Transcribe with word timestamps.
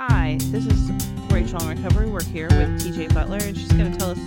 Hi, 0.00 0.38
this 0.52 0.64
is 0.64 0.92
Rachel 1.28 1.60
in 1.62 1.76
Recovery. 1.76 2.08
We're 2.08 2.22
here 2.22 2.46
with 2.50 2.80
TJ 2.80 3.12
Butler, 3.12 3.38
and 3.38 3.56
she's 3.56 3.72
going 3.72 3.90
to 3.90 3.98
tell 3.98 4.10
us 4.12 4.20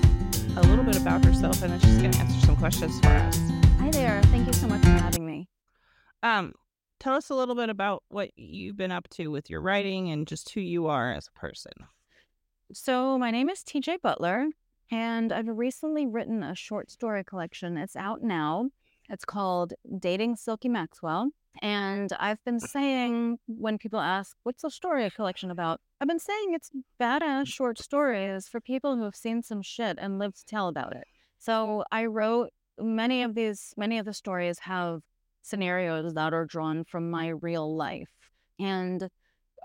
a 0.58 0.62
little 0.64 0.84
bit 0.84 0.98
about 0.98 1.24
herself, 1.24 1.64
and 1.64 1.72
then 1.72 1.80
she's 1.80 1.98
going 1.98 2.12
to 2.12 2.20
answer 2.20 2.46
some 2.46 2.58
questions 2.58 3.00
for 3.00 3.08
us. 3.08 3.40
Hi 3.80 3.90
there. 3.90 4.22
Thank 4.24 4.48
you 4.48 4.54
so 4.54 4.68
much 4.68 4.82
for 4.82 4.90
having 4.90 5.26
me. 5.26 5.48
Um, 6.24 6.52
tell 7.00 7.14
us 7.14 7.30
a 7.30 7.36
little 7.36 7.56
bit 7.56 7.70
about 7.70 8.04
what 8.10 8.32
you've 8.36 8.76
been 8.76 8.92
up 8.92 9.08
to 9.12 9.30
with 9.30 9.50
your 9.50 9.62
writing 9.62 10.12
and 10.12 10.28
just 10.28 10.52
who 10.52 10.60
you 10.60 10.88
are 10.88 11.14
as 11.14 11.30
a 11.30 11.40
person. 11.40 11.72
So, 12.74 13.18
my 13.18 13.32
name 13.32 13.50
is 13.50 13.64
TJ 13.64 14.02
Butler, 14.02 14.50
and 14.92 15.32
I've 15.32 15.48
recently 15.48 16.06
written 16.06 16.44
a 16.44 16.54
short 16.54 16.92
story 16.92 17.24
collection. 17.24 17.78
It's 17.78 17.96
out 17.96 18.22
now. 18.22 18.72
It's 19.12 19.26
called 19.26 19.74
Dating 20.00 20.38
Silky 20.38 20.70
Maxwell. 20.70 21.32
And 21.62 22.12
I've 22.18 22.42
been 22.46 22.62
saying 22.62 23.40
when 23.46 23.78
people 23.78 24.00
ask, 24.00 24.38
what's 24.44 24.62
the 24.62 24.72
story 24.72 25.10
collection 25.12 25.52
about? 25.52 25.82
I've 26.00 26.08
been 26.08 26.18
saying 26.18 26.54
it's 26.54 26.72
badass 26.98 27.48
short 27.48 27.78
stories 27.78 28.48
for 28.48 28.62
people 28.62 28.96
who 28.96 29.04
have 29.04 29.16
seen 29.16 29.44
some 29.44 29.62
shit 29.62 29.98
and 30.00 30.18
lived 30.18 30.38
to 30.38 30.46
tell 30.46 30.70
about 30.70 30.96
it. 30.96 31.04
So 31.40 31.84
I 31.92 32.06
wrote 32.06 32.52
many 32.80 33.22
of 33.24 33.36
these, 33.36 33.74
many 33.76 34.00
of 34.00 34.06
the 34.06 34.14
stories 34.14 34.60
have 34.60 35.02
scenarios 35.42 36.14
that 36.14 36.34
are 36.34 36.46
drawn 36.46 36.86
from 36.86 37.12
my 37.12 37.28
real 37.28 37.76
life. 37.76 38.10
And 38.60 39.10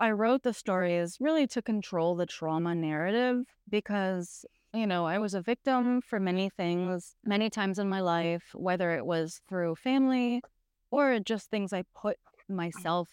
I 0.01 0.11
wrote 0.11 0.43
the 0.43 0.55
stories 0.55 1.19
really 1.21 1.47
to 1.49 1.63
control 1.63 2.17
the 2.17 2.27
trauma 2.27 2.75
narrative 2.75 3.45
because, 3.69 4.45
you 4.73 4.87
know, 4.87 5.07
I 5.07 5.19
was 5.19 5.35
a 5.35 5.41
victim 5.41 6.01
for 6.03 6.21
many 6.21 6.51
things, 6.51 7.15
many 7.25 7.51
times 7.51 7.79
in 7.79 7.89
my 7.89 8.01
life, 8.01 8.45
whether 8.55 8.95
it 8.97 9.07
was 9.07 9.41
through 9.49 9.77
family 9.77 10.43
or 10.91 11.19
just 11.21 11.51
things 11.51 11.73
I 11.73 11.85
put 11.95 12.19
myself, 12.49 13.09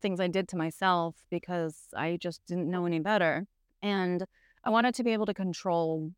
things 0.00 0.20
I 0.20 0.28
did 0.28 0.48
to 0.48 0.56
myself 0.56 1.16
because 1.30 1.88
I 1.96 2.16
just 2.20 2.40
didn't 2.46 2.70
know 2.70 2.86
any 2.86 3.00
better. 3.00 3.46
And 3.82 4.24
I 4.64 4.70
wanted 4.70 4.94
to 4.96 5.04
be 5.04 5.12
able 5.12 5.26
to 5.26 5.34
control 5.34 6.12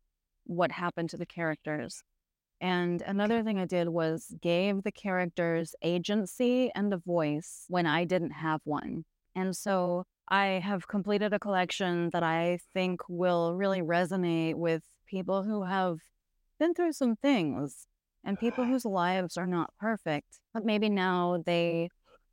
what 0.45 0.71
happened 0.71 1.09
to 1.11 1.17
the 1.17 1.25
characters. 1.25 2.03
And 2.61 3.01
another 3.01 3.43
thing 3.43 3.59
I 3.59 3.65
did 3.65 3.89
was 3.89 4.33
gave 4.41 4.83
the 4.83 4.91
characters 4.91 5.75
agency 5.81 6.71
and 6.75 6.93
a 6.93 6.97
voice 6.97 7.65
when 7.67 7.85
I 7.85 8.05
didn't 8.05 8.31
have 8.31 8.61
one. 8.63 9.05
And 9.35 9.55
so 9.55 10.05
I 10.27 10.61
have 10.63 10.87
completed 10.87 11.33
a 11.33 11.39
collection 11.39 12.09
that 12.11 12.23
I 12.23 12.59
think 12.73 13.01
will 13.07 13.53
really 13.53 13.81
resonate 13.81 14.55
with 14.55 14.83
people 15.05 15.43
who 15.43 15.63
have 15.63 15.99
been 16.59 16.73
through 16.73 16.93
some 16.93 17.15
things 17.15 17.87
and 18.23 18.39
people 18.39 18.63
whose 18.63 18.85
lives 18.85 19.37
are 19.37 19.47
not 19.47 19.73
perfect, 19.79 20.39
but 20.53 20.65
maybe 20.65 20.89
now 20.89 21.43
they 21.45 21.89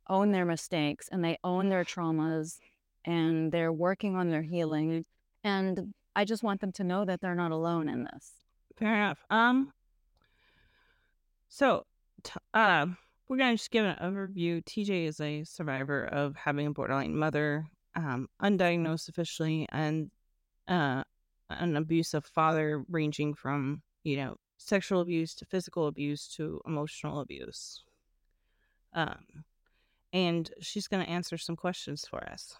own 0.09 0.31
their 0.31 0.45
mistakes 0.45 1.09
and 1.11 1.23
they 1.23 1.37
own 1.43 1.69
their 1.69 1.83
traumas 1.83 2.57
and 3.05 3.51
they're 3.51 3.73
working 3.73 4.15
on 4.15 4.29
their 4.29 4.41
healing. 4.41 5.05
And 5.43 5.93
I 6.15 6.25
just 6.25 6.43
want 6.43 6.61
them 6.61 6.71
to 6.73 6.83
know 6.83 7.05
that 7.05 7.21
they're 7.21 7.35
not 7.35 7.51
alone 7.51 7.89
in 7.89 8.03
this. 8.03 8.31
Fair 8.77 8.95
enough. 8.95 9.19
Um, 9.29 9.73
so, 11.49 11.85
t- 12.23 12.33
uh, 12.53 12.87
we're 13.27 13.37
going 13.37 13.51
to 13.51 13.57
just 13.57 13.71
give 13.71 13.85
an 13.85 13.97
overview. 14.01 14.63
TJ 14.63 15.07
is 15.07 15.21
a 15.21 15.43
survivor 15.43 16.05
of 16.05 16.35
having 16.35 16.67
a 16.67 16.71
borderline 16.71 17.15
mother, 17.15 17.65
um, 17.95 18.27
undiagnosed 18.41 19.09
officially, 19.09 19.67
and 19.71 20.11
uh, 20.67 21.03
an 21.49 21.75
abusive 21.75 22.25
father, 22.25 22.83
ranging 22.89 23.33
from, 23.33 23.81
you 24.03 24.17
know, 24.17 24.35
sexual 24.57 25.01
abuse 25.01 25.33
to 25.35 25.45
physical 25.45 25.87
abuse 25.87 26.27
to 26.35 26.61
emotional 26.65 27.19
abuse. 27.19 27.83
Um, 28.93 29.43
and 30.13 30.49
she's 30.61 30.87
going 30.87 31.03
to 31.03 31.11
answer 31.11 31.37
some 31.37 31.55
questions 31.55 32.05
for 32.09 32.23
us. 32.23 32.55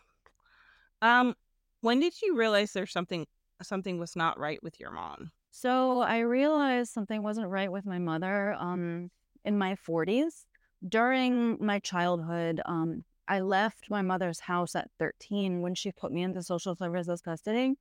Um, 1.02 1.36
when 1.82 2.00
did 2.00 2.22
you 2.22 2.38
realize 2.38 2.72
there's 2.72 2.92
something 2.92 3.26
something 3.62 4.00
was 4.00 4.16
not 4.16 4.40
right 4.40 4.62
with 4.64 4.80
your 4.80 4.92
mom? 4.92 5.32
So 5.52 6.00
I 6.00 6.20
realized 6.20 6.92
something 6.92 7.22
wasn't 7.22 7.50
right 7.50 7.72
with 7.72 7.86
my 7.86 8.00
mother 8.00 8.56
um, 8.58 9.12
in 9.44 9.58
my 9.58 9.76
40s. 9.76 10.46
During 10.88 11.58
my 11.64 11.80
childhood, 11.80 12.62
um, 12.66 13.04
I 13.28 13.40
left 13.40 13.90
my 13.90 14.02
mother's 14.02 14.42
house 14.42 14.76
at 14.76 14.90
13 15.00 15.62
when 15.62 15.76
she 15.76 15.92
put 15.92 16.12
me 16.12 16.24
into 16.24 16.44
social 16.44 16.76
services 16.76 17.22
custody. 17.22 17.76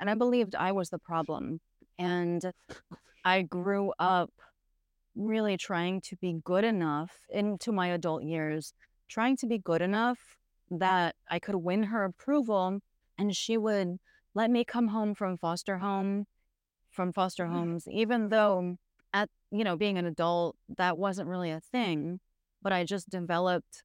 And 0.00 0.08
I 0.08 0.14
believed 0.14 0.54
I 0.54 0.72
was 0.72 0.90
the 0.90 0.98
problem. 0.98 1.60
And 1.98 2.52
I 3.24 3.42
grew 3.42 3.92
up 3.98 4.30
really 5.14 5.56
trying 5.56 6.00
to 6.00 6.16
be 6.16 6.40
good 6.44 6.64
enough 6.64 7.10
into 7.28 7.72
my 7.72 7.88
adult 7.88 8.22
years, 8.22 8.72
trying 9.08 9.36
to 9.38 9.46
be 9.46 9.58
good 9.58 9.82
enough 9.82 10.38
that 10.70 11.16
I 11.28 11.38
could 11.38 11.56
win 11.56 11.84
her 11.84 12.04
approval 12.04 12.80
and 13.18 13.34
she 13.34 13.56
would 13.56 13.98
let 14.34 14.50
me 14.50 14.64
come 14.64 14.88
home 14.88 15.14
from 15.14 15.36
foster 15.36 15.78
home 15.78 16.26
from 16.90 17.12
foster 17.12 17.46
mm. 17.46 17.52
homes 17.52 17.88
even 17.90 18.28
though 18.28 18.76
at 19.12 19.28
you 19.50 19.64
know 19.64 19.76
being 19.76 19.98
an 19.98 20.06
adult 20.06 20.56
that 20.76 20.98
wasn't 20.98 21.28
really 21.28 21.50
a 21.50 21.60
thing 21.60 22.20
but 22.62 22.72
I 22.72 22.84
just 22.84 23.08
developed 23.08 23.82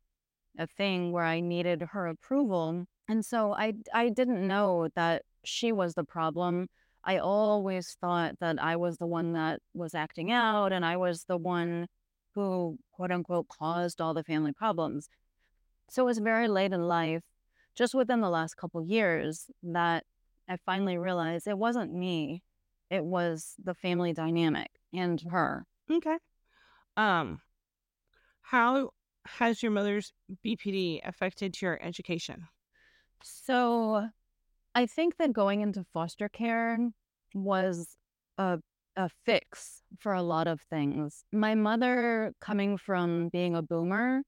a 0.57 0.67
thing 0.67 1.11
where 1.11 1.25
I 1.25 1.39
needed 1.39 1.81
her 1.91 2.07
approval 2.07 2.85
and 3.07 3.25
so 3.25 3.53
I 3.53 3.73
I 3.93 4.09
didn't 4.09 4.47
know 4.47 4.89
that 4.95 5.23
she 5.43 5.71
was 5.71 5.93
the 5.93 6.03
problem 6.03 6.67
I 7.03 7.17
always 7.17 7.97
thought 7.99 8.39
that 8.39 8.61
I 8.61 8.77
was 8.77 8.97
the 8.97 9.05
one 9.05 9.33
that 9.33 9.59
was 9.73 9.93
acting 9.93 10.31
out 10.31 10.71
and 10.71 10.85
I 10.85 10.97
was 10.97 11.25
the 11.25 11.37
one 11.37 11.87
who, 12.33 12.77
quote 12.93 13.11
unquote, 13.11 13.47
caused 13.49 13.99
all 13.99 14.13
the 14.13 14.23
family 14.23 14.53
problems. 14.53 15.09
So 15.89 16.03
it 16.03 16.05
was 16.05 16.19
very 16.19 16.47
late 16.47 16.71
in 16.71 16.87
life, 16.87 17.23
just 17.75 17.93
within 17.93 18.21
the 18.21 18.29
last 18.29 18.55
couple 18.55 18.81
years, 18.81 19.47
that 19.63 20.05
I 20.47 20.57
finally 20.65 20.97
realized 20.97 21.47
it 21.47 21.57
wasn't 21.57 21.93
me. 21.93 22.41
It 22.89 23.03
was 23.03 23.55
the 23.61 23.73
family 23.73 24.13
dynamic 24.13 24.71
and 24.93 25.21
her. 25.29 25.65
Okay. 25.91 26.17
Um, 26.95 27.41
how 28.41 28.91
has 29.25 29.63
your 29.63 29.71
mother's 29.71 30.13
BPD 30.45 31.01
affected 31.03 31.61
your 31.61 31.81
education? 31.81 32.47
So 33.23 34.07
I 34.75 34.85
think 34.85 35.17
that 35.17 35.33
going 35.33 35.61
into 35.61 35.85
foster 35.93 36.29
care 36.29 36.77
was 37.33 37.95
a 38.37 38.59
a 38.95 39.09
fix 39.25 39.81
for 39.99 40.13
a 40.13 40.21
lot 40.21 40.47
of 40.47 40.61
things. 40.61 41.23
My 41.31 41.55
mother, 41.55 42.33
coming 42.39 42.77
from 42.77 43.29
being 43.29 43.55
a 43.55 43.61
boomer, 43.61 44.21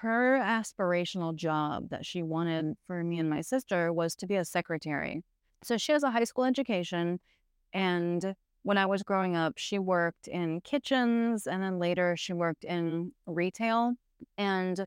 her 0.00 0.38
aspirational 0.40 1.34
job 1.34 1.90
that 1.90 2.06
she 2.06 2.22
wanted 2.22 2.76
for 2.86 3.02
me 3.02 3.18
and 3.18 3.28
my 3.28 3.40
sister 3.40 3.92
was 3.92 4.14
to 4.16 4.26
be 4.26 4.36
a 4.36 4.44
secretary. 4.44 5.24
So 5.64 5.76
she 5.76 5.92
has 5.92 6.04
a 6.04 6.10
high 6.10 6.24
school 6.24 6.44
education. 6.44 7.18
And 7.72 8.36
when 8.62 8.78
I 8.78 8.86
was 8.86 9.02
growing 9.02 9.34
up, 9.34 9.54
she 9.56 9.78
worked 9.78 10.28
in 10.28 10.60
kitchens 10.60 11.48
and 11.48 11.62
then 11.62 11.80
later 11.80 12.16
she 12.16 12.32
worked 12.32 12.64
in 12.64 13.12
retail. 13.26 13.94
And 14.36 14.84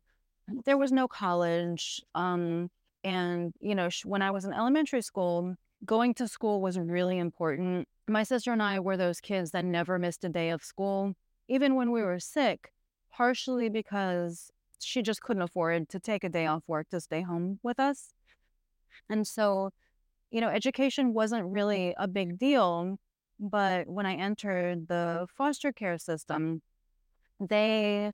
there 0.65 0.77
was 0.77 0.91
no 0.91 1.07
college. 1.07 2.01
Um, 2.15 2.69
and, 3.03 3.53
you 3.59 3.75
know, 3.75 3.89
when 4.03 4.21
I 4.21 4.31
was 4.31 4.45
in 4.45 4.53
elementary 4.53 5.01
school, 5.01 5.55
going 5.85 6.13
to 6.15 6.27
school 6.27 6.61
was 6.61 6.77
really 6.77 7.17
important. 7.17 7.87
My 8.07 8.23
sister 8.23 8.51
and 8.51 8.61
I 8.61 8.79
were 8.79 8.97
those 8.97 9.19
kids 9.21 9.51
that 9.51 9.65
never 9.65 9.97
missed 9.97 10.23
a 10.23 10.29
day 10.29 10.49
of 10.49 10.63
school, 10.63 11.15
even 11.47 11.75
when 11.75 11.91
we 11.91 12.01
were 12.01 12.19
sick, 12.19 12.71
partially 13.11 13.69
because 13.69 14.51
she 14.79 15.01
just 15.01 15.21
couldn't 15.21 15.41
afford 15.43 15.89
to 15.89 15.99
take 15.99 16.23
a 16.23 16.29
day 16.29 16.45
off 16.45 16.63
work 16.67 16.89
to 16.89 16.99
stay 16.99 17.21
home 17.21 17.59
with 17.63 17.79
us. 17.79 18.13
And 19.09 19.25
so, 19.25 19.71
you 20.29 20.41
know, 20.41 20.49
education 20.49 21.13
wasn't 21.13 21.45
really 21.45 21.95
a 21.97 22.07
big 22.07 22.37
deal. 22.37 22.97
But 23.39 23.87
when 23.87 24.05
I 24.05 24.15
entered 24.15 24.87
the 24.87 25.27
foster 25.35 25.71
care 25.71 25.97
system, 25.97 26.61
they 27.39 28.11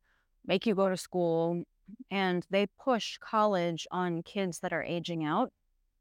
make 0.47 0.65
you 0.65 0.75
go 0.75 0.89
to 0.89 0.97
school 0.97 1.63
and 2.11 2.45
they 2.49 2.67
push 2.83 3.17
college 3.19 3.87
on 3.91 4.23
kids 4.23 4.59
that 4.59 4.73
are 4.73 4.83
aging 4.83 5.25
out 5.25 5.51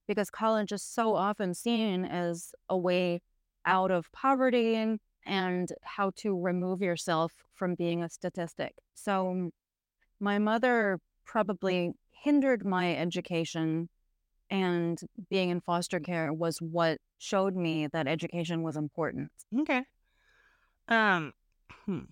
because 0.08 0.30
college 0.30 0.72
is 0.72 0.82
so 0.82 1.14
often 1.14 1.54
seen 1.54 2.04
as 2.04 2.52
a 2.68 2.76
way 2.78 3.20
out 3.66 3.90
of 3.90 4.10
poverty 4.12 4.98
and 5.26 5.72
how 5.82 6.10
to 6.16 6.38
remove 6.40 6.80
yourself 6.82 7.32
from 7.54 7.74
being 7.74 8.02
a 8.02 8.08
statistic. 8.08 8.74
So 8.94 9.50
my 10.20 10.38
mother 10.38 11.00
probably 11.24 11.92
hindered 12.10 12.64
my 12.64 12.96
education 12.96 13.88
And 14.50 15.00
being 15.30 15.50
in 15.50 15.60
foster 15.62 16.00
care 16.00 16.32
was 16.32 16.58
what 16.62 16.98
showed 17.18 17.56
me 17.56 17.88
that 17.88 18.06
education 18.08 18.62
was 18.62 18.76
important. 18.76 19.30
Okay. 19.60 19.84
Um, 20.88 21.32
hmm. 21.86 22.04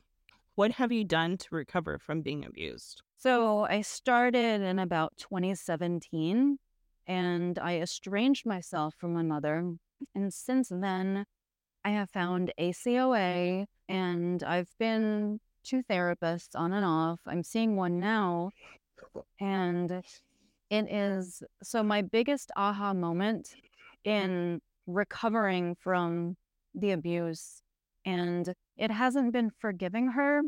What 0.54 0.72
have 0.72 0.92
you 0.92 1.04
done 1.04 1.36
to 1.38 1.46
recover 1.50 1.98
from 1.98 2.22
being 2.22 2.44
abused? 2.44 3.02
So 3.16 3.64
I 3.64 3.80
started 3.80 4.60
in 4.60 4.78
about 4.78 5.16
2017 5.16 6.58
and 7.06 7.58
I 7.58 7.78
estranged 7.78 8.46
myself 8.46 8.94
from 8.98 9.14
my 9.14 9.22
mother. 9.22 9.74
And 10.14 10.32
since 10.32 10.68
then, 10.70 11.24
I 11.84 11.90
have 11.90 12.10
found 12.10 12.52
ACOA 12.58 13.66
and 13.88 14.42
I've 14.42 14.70
been 14.78 15.40
to 15.64 15.82
therapists 15.84 16.54
on 16.54 16.72
and 16.72 16.84
off. 16.84 17.20
I'm 17.26 17.42
seeing 17.42 17.76
one 17.76 17.98
now. 17.98 18.50
And 19.40 19.90
it 19.90 20.86
is 20.90 21.42
so 21.62 21.82
my 21.82 22.02
biggest 22.02 22.50
aha 22.56 22.94
moment 22.94 23.54
in 24.04 24.60
recovering 24.86 25.76
from 25.80 26.36
the 26.74 26.92
abuse. 26.92 27.62
And 28.04 28.54
it 28.76 28.90
hasn't 28.90 29.32
been 29.32 29.50
forgiving 29.50 30.08
her 30.08 30.42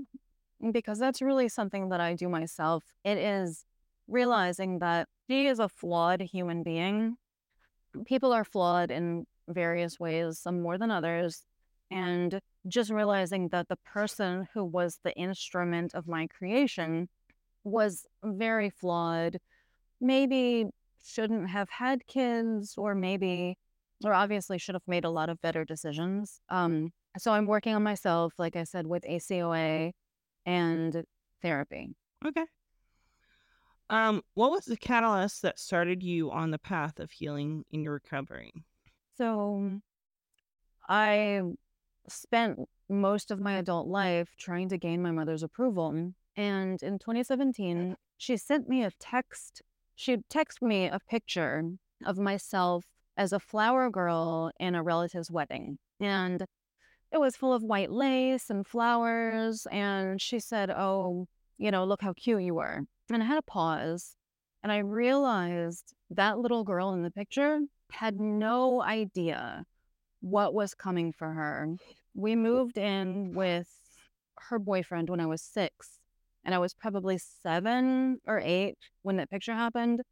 because 0.72 0.98
that's 0.98 1.22
really 1.22 1.48
something 1.48 1.88
that 1.90 2.00
I 2.00 2.14
do 2.14 2.28
myself. 2.28 2.84
It 3.04 3.18
is 3.18 3.64
realizing 4.08 4.78
that 4.80 5.08
she 5.28 5.46
is 5.46 5.58
a 5.58 5.68
flawed 5.68 6.20
human 6.20 6.62
being. 6.62 7.16
People 8.06 8.32
are 8.32 8.44
flawed 8.44 8.90
in 8.90 9.26
various 9.48 9.98
ways, 9.98 10.38
some 10.38 10.60
more 10.60 10.78
than 10.78 10.90
others. 10.90 11.44
And 11.90 12.40
just 12.66 12.90
realizing 12.90 13.48
that 13.48 13.68
the 13.68 13.76
person 13.76 14.48
who 14.52 14.64
was 14.64 14.98
the 15.04 15.14
instrument 15.14 15.94
of 15.94 16.08
my 16.08 16.26
creation 16.26 17.08
was 17.64 18.06
very 18.24 18.70
flawed, 18.70 19.38
maybe 20.00 20.66
shouldn't 21.04 21.48
have 21.50 21.70
had 21.70 22.06
kids, 22.06 22.74
or 22.76 22.94
maybe, 22.94 23.56
or 24.04 24.12
obviously 24.12 24.58
should 24.58 24.74
have 24.74 24.86
made 24.86 25.04
a 25.04 25.10
lot 25.10 25.28
of 25.28 25.40
better 25.40 25.64
decisions. 25.64 26.40
Um, 26.48 26.92
so 27.18 27.32
I'm 27.32 27.46
working 27.46 27.74
on 27.74 27.82
myself, 27.82 28.34
like 28.38 28.56
I 28.56 28.64
said, 28.64 28.86
with 28.86 29.04
ACOA 29.04 29.92
and 30.44 31.04
therapy. 31.42 31.94
Okay. 32.24 32.44
Um, 33.88 34.22
what 34.34 34.50
was 34.50 34.64
the 34.64 34.76
catalyst 34.76 35.42
that 35.42 35.58
started 35.58 36.02
you 36.02 36.30
on 36.30 36.50
the 36.50 36.58
path 36.58 36.98
of 36.98 37.10
healing 37.10 37.64
in 37.70 37.82
your 37.82 37.94
recovery? 37.94 38.52
So 39.16 39.80
I 40.88 41.42
spent 42.08 42.58
most 42.88 43.30
of 43.30 43.40
my 43.40 43.58
adult 43.58 43.86
life 43.88 44.30
trying 44.38 44.68
to 44.70 44.78
gain 44.78 45.02
my 45.02 45.10
mother's 45.10 45.42
approval. 45.42 46.12
And 46.36 46.82
in 46.82 46.98
2017, 46.98 47.96
she 48.18 48.36
sent 48.36 48.68
me 48.68 48.84
a 48.84 48.90
text. 48.98 49.62
She 49.94 50.16
texted 50.32 50.62
me 50.62 50.86
a 50.86 51.00
picture 51.08 51.62
of 52.04 52.18
myself 52.18 52.84
as 53.16 53.32
a 53.32 53.40
flower 53.40 53.88
girl 53.88 54.50
in 54.58 54.74
a 54.74 54.82
relative's 54.82 55.30
wedding. 55.30 55.78
And 56.00 56.44
it 57.16 57.20
was 57.20 57.34
full 57.34 57.54
of 57.54 57.62
white 57.62 57.90
lace 57.90 58.50
and 58.50 58.66
flowers. 58.66 59.66
And 59.72 60.20
she 60.20 60.38
said, 60.38 60.70
Oh, 60.70 61.26
you 61.56 61.70
know, 61.70 61.84
look 61.84 62.02
how 62.02 62.12
cute 62.12 62.42
you 62.42 62.54
were. 62.54 62.82
And 63.10 63.22
I 63.22 63.26
had 63.26 63.38
a 63.38 63.42
pause 63.42 64.16
and 64.62 64.70
I 64.70 64.78
realized 64.78 65.94
that 66.10 66.38
little 66.38 66.62
girl 66.62 66.92
in 66.92 67.02
the 67.02 67.10
picture 67.10 67.60
had 67.90 68.20
no 68.20 68.82
idea 68.82 69.64
what 70.20 70.52
was 70.52 70.74
coming 70.74 71.12
for 71.12 71.32
her. 71.32 71.76
We 72.14 72.36
moved 72.36 72.76
in 72.76 73.32
with 73.32 73.68
her 74.48 74.58
boyfriend 74.58 75.08
when 75.08 75.20
I 75.20 75.26
was 75.26 75.40
six, 75.40 75.98
and 76.44 76.54
I 76.54 76.58
was 76.58 76.74
probably 76.74 77.18
seven 77.18 78.18
or 78.26 78.40
eight 78.44 78.76
when 79.02 79.16
that 79.16 79.30
picture 79.30 79.54
happened. 79.54 80.02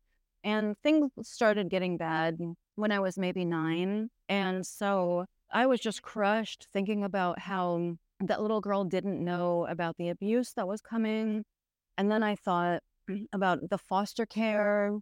And 0.42 0.76
things 0.82 1.10
started 1.22 1.68
getting 1.68 1.96
bad 1.96 2.38
when 2.76 2.92
I 2.92 3.00
was 3.00 3.18
maybe 3.18 3.44
nine. 3.44 4.08
And 4.28 4.64
so 4.64 5.26
I 5.54 5.66
was 5.66 5.78
just 5.78 6.02
crushed 6.02 6.66
thinking 6.72 7.04
about 7.04 7.38
how 7.38 7.96
that 8.18 8.42
little 8.42 8.60
girl 8.60 8.82
didn't 8.82 9.24
know 9.24 9.66
about 9.70 9.96
the 9.96 10.08
abuse 10.08 10.52
that 10.54 10.66
was 10.66 10.80
coming. 10.80 11.44
And 11.96 12.10
then 12.10 12.24
I 12.24 12.34
thought 12.34 12.82
about 13.32 13.70
the 13.70 13.78
foster 13.78 14.26
care. 14.26 14.98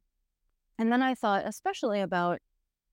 And 0.78 0.93
then 0.93 1.02
I 1.02 1.14
thought, 1.14 1.46
especially 1.46 2.02
about 2.02 2.38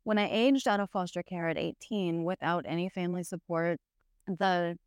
when 0.06 0.18
I 0.18 0.30
aged 0.32 0.70
out 0.70 0.80
of 0.80 0.90
foster 0.90 1.22
care 1.22 1.50
at 1.50 1.58
18 1.58 2.24
without 2.24 2.64
any 2.66 2.88
family 2.88 3.24
support, 3.24 3.78
the 4.26 4.78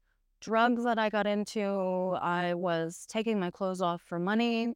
drugs 0.41 0.85
that 0.85 0.99
I 0.99 1.11
got 1.11 1.27
into, 1.27 2.17
I 2.21 2.55
was 2.55 3.05
taking 3.07 3.39
my 3.39 3.51
clothes 3.51 3.83
off 3.83 4.01
for 4.01 4.19
money 4.19 4.73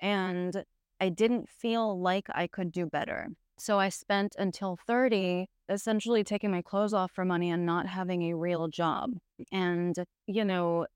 and 0.00 0.64
I 0.98 1.10
didn't 1.10 1.50
feel 1.50 2.00
like 2.00 2.26
I 2.34 2.46
could 2.46 2.72
do 2.72 2.86
better. 2.86 3.28
So 3.58 3.78
I 3.78 3.88
spent 3.88 4.36
until 4.38 4.78
30 4.86 5.48
essentially 5.68 6.24
taking 6.24 6.50
my 6.50 6.62
clothes 6.62 6.94
off 6.94 7.10
for 7.12 7.24
money 7.24 7.50
and 7.50 7.66
not 7.66 7.86
having 7.86 8.22
a 8.22 8.36
real 8.36 8.68
job. 8.68 9.10
And, 9.52 9.96
you 10.26 10.44
know, 10.44 10.86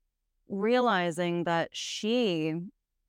realizing 0.47 1.43
that 1.43 1.69
she 1.73 2.55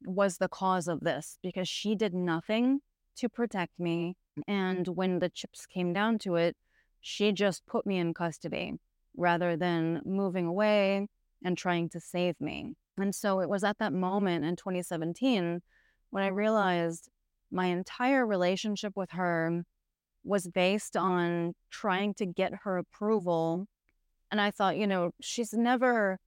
was 0.05 0.39
the 0.39 0.49
cause 0.49 0.89
of 0.89 1.01
this 1.01 1.39
because 1.43 1.69
she 1.69 1.95
did 1.95 2.15
nothing 2.15 2.81
to 3.17 3.29
protect 3.29 3.79
me. 3.79 4.17
And 4.49 4.89
when 4.89 5.21
the 5.21 5.31
chips 5.31 5.67
came 5.67 5.93
down 5.93 6.19
to 6.21 6.35
it, 6.37 6.57
she 7.01 7.33
just 7.33 7.65
put 7.67 7.87
me 7.87 7.99
in 7.99 8.13
custody 8.13 8.75
rather 9.17 9.57
than 9.57 10.01
moving 10.05 10.47
away 10.47 11.07
and 11.45 11.57
trying 11.57 11.89
to 11.91 12.01
save 12.01 12.41
me. 12.41 12.75
And 12.99 13.15
so 13.15 13.41
it 13.41 13.49
was 13.49 13.63
at 13.63 13.79
that 13.79 13.93
moment 13.93 14.45
in 14.45 14.57
2017 14.57 15.63
when 16.11 16.23
I 16.23 16.29
realized 16.29 17.09
my 17.55 17.67
entire 17.67 18.27
relationship 18.27 18.93
with 18.97 19.13
her 19.13 19.65
was 20.25 20.49
based 20.49 20.97
on 20.97 21.55
trying 21.71 22.15
to 22.15 22.27
get 22.27 22.53
her 22.65 22.79
approval. 22.79 23.67
And 24.31 24.41
I 24.41 24.51
thought, 24.51 24.77
you 24.77 24.87
know, 24.87 25.13
she's 25.21 25.53
never, 25.53 26.19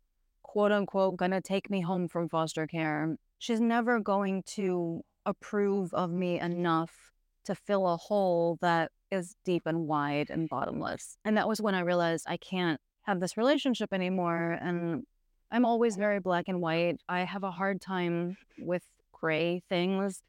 quote 0.43 0.71
unquote, 0.71 1.17
going 1.17 1.31
to 1.31 1.41
take 1.41 1.69
me 1.69 1.81
home 1.81 2.07
from 2.07 2.29
foster 2.29 2.67
care 2.67 3.17
she's 3.39 3.59
never 3.59 3.99
going 3.99 4.43
to 4.43 5.03
approve 5.25 5.93
of 5.93 6.11
me 6.11 6.39
enough 6.39 7.11
to 7.45 7.55
fill 7.55 7.87
a 7.87 7.97
hole 7.97 8.57
that 8.61 8.91
is 9.11 9.35
deep 9.45 9.63
and 9.65 9.87
wide 9.87 10.29
and 10.29 10.49
bottomless. 10.49 11.17
And 11.23 11.37
that 11.37 11.47
was 11.47 11.61
when 11.61 11.75
I 11.75 11.81
realized 11.81 12.25
I 12.27 12.37
can't 12.37 12.79
have 13.03 13.19
this 13.19 13.37
relationship 13.37 13.93
anymore. 13.93 14.57
And 14.59 15.03
I'm 15.51 15.65
always 15.65 15.95
very 15.95 16.19
black 16.19 16.45
and 16.47 16.61
white. 16.61 16.97
I 17.07 17.21
have 17.21 17.43
a 17.43 17.51
hard 17.51 17.81
time 17.81 18.37
with 18.59 18.83
gray 19.13 19.61
things. 19.69 20.21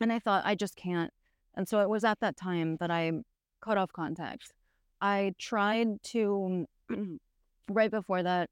And 0.00 0.12
I 0.12 0.18
thought, 0.18 0.44
I 0.44 0.54
just 0.54 0.76
can't. 0.76 1.12
And 1.54 1.68
so 1.68 1.80
it 1.80 1.88
was 1.88 2.04
at 2.04 2.20
that 2.20 2.36
time 2.36 2.76
that 2.80 2.90
I 2.90 3.12
cut 3.60 3.78
off 3.78 3.92
contact. 3.92 4.52
I 5.00 5.34
tried 5.38 6.02
to, 6.04 6.66
right 7.68 7.90
before 7.90 8.22
that, 8.22 8.50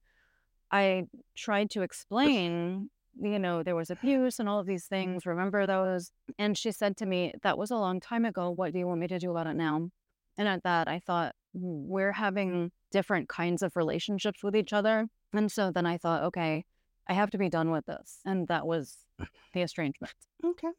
I 0.71 1.05
tried 1.35 1.71
to 1.71 1.83
explain 1.83 2.91
you 3.21 3.39
know, 3.39 3.63
there 3.63 3.77
was 3.77 3.91
abuse 3.91 4.39
and 4.39 4.49
all 4.49 4.59
of 4.59 4.67
these 4.67 4.85
mm-hmm. 4.85 5.13
things. 5.13 5.27
Remember 5.27 5.67
those? 5.67 6.13
And 6.39 6.57
she 6.57 6.73
said 6.73 6.97
to 6.99 7.07
me, 7.07 7.33
That 7.43 7.59
was 7.59 7.71
a 7.71 7.77
long 7.77 8.01
time 8.01 8.25
ago. 8.25 8.51
What 8.51 8.73
do 8.73 8.79
you 8.79 8.87
want 8.87 9.01
me 9.01 9.09
to 9.09 9.19
do 9.19 9.31
about 9.31 9.47
it 9.47 9.55
now? 9.55 9.91
And 10.39 10.49
at 10.49 10.63
that, 10.63 10.89
I 10.89 11.01
thought, 11.01 11.35
We're 11.53 12.13
having 12.13 12.73
different 12.91 13.29
kinds 13.29 13.63
of 13.63 13.77
relationships 13.77 14.43
with 14.43 14.57
each 14.57 14.73
other. 14.73 15.07
And 15.33 15.51
so 15.51 15.71
then 15.71 15.87
I 15.87 15.99
thought, 15.99 16.25
Okay, 16.25 16.65
I 17.09 17.13
have 17.13 17.31
to 17.31 17.39
be 17.39 17.49
done 17.49 17.71
with 17.71 17.87
this. 17.87 18.21
And 18.25 18.49
that 18.49 18.67
was 18.67 18.99
the 19.55 19.63
estrangement. 19.63 20.15
Okay. 20.45 20.71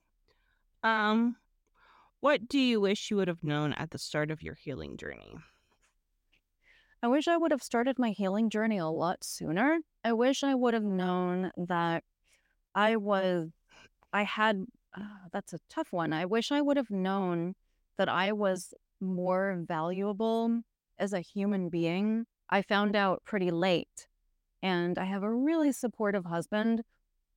Um, 0.84 1.38
what 2.20 2.48
do 2.48 2.60
you 2.60 2.82
wish 2.82 3.10
you 3.10 3.18
would 3.18 3.28
have 3.28 3.44
known 3.44 3.74
at 3.74 3.92
the 3.92 3.98
start 3.98 4.32
of 4.32 4.44
your 4.44 4.56
healing 4.56 4.98
journey? 4.98 5.36
I 7.02 7.08
wish 7.08 7.28
I 7.28 7.38
would 7.38 7.52
have 7.52 7.63
started 7.63 8.00
my 8.00 8.12
healing 8.12 8.50
journey 8.50 8.78
a 8.78 8.88
lot 8.88 9.24
sooner. 9.24 9.80
I 10.06 10.13
wish 10.13 10.44
I 10.44 10.56
would 10.56 10.74
have 10.74 10.84
known 10.84 11.52
that 11.58 12.04
I 12.75 12.96
was, 12.96 13.50
I 14.13 14.24
had, 14.24 14.66
uh, 14.98 15.28
that's 15.32 15.54
a 15.54 15.60
tough 15.70 15.92
one. 15.92 16.13
I 16.13 16.25
wish 16.25 16.52
I 16.52 16.62
would 16.62 16.78
have 16.78 16.90
known 16.90 17.56
that 17.98 18.10
I 18.10 18.32
was 18.32 18.74
more 19.02 19.62
valuable 19.68 20.62
as 20.98 21.13
a 21.13 21.20
human 21.20 21.70
being. 21.70 22.25
I 22.50 22.62
found 22.62 22.96
out 22.96 23.24
pretty 23.25 23.52
late. 23.52 24.08
And 24.62 24.98
I 24.98 25.04
have 25.04 25.24
a 25.24 25.34
really 25.34 25.74
supportive 25.74 26.24
husband. 26.25 26.84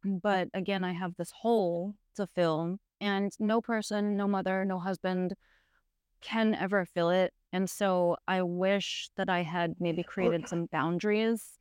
But 0.05 0.49
again, 0.55 0.85
I 0.85 0.93
have 0.93 1.17
this 1.17 1.33
hole 1.33 1.95
to 2.15 2.29
fill. 2.29 2.79
And 3.01 3.33
no 3.39 3.61
person, 3.61 4.17
no 4.17 4.27
mother, 4.27 4.65
no 4.65 4.79
husband 4.79 5.35
can 6.21 6.55
ever 6.55 6.85
fill 6.85 7.11
it. 7.11 7.33
And 7.53 7.69
so 7.69 8.17
I 8.27 8.43
wish 8.43 9.11
that 9.17 9.29
I 9.29 9.43
had 9.43 9.77
maybe 9.81 10.03
created 10.03 10.49
some 10.49 10.67
boundaries 10.67 11.59